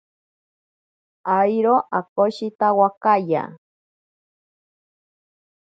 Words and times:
Airo 1.37 1.75
akoshitawakaya. 1.99 3.43